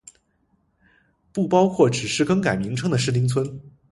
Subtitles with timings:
[1.31, 3.61] 不包括只是更改名称的市町村。